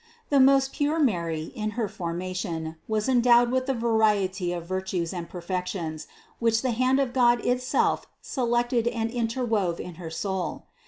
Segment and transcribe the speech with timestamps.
[0.31, 5.29] The most pure Mary, in her formation, was endowed with the variety of virtues and
[5.29, 6.07] perfections,
[6.39, 10.65] which the hand of God itself selected and interwove in her soul.